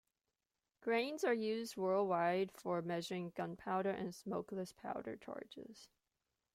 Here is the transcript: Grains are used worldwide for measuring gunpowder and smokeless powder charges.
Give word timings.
Grains 0.81 1.23
are 1.23 1.31
used 1.35 1.77
worldwide 1.77 2.51
for 2.51 2.81
measuring 2.81 3.33
gunpowder 3.35 3.91
and 3.91 4.15
smokeless 4.15 4.73
powder 4.73 5.15
charges. 5.15 5.89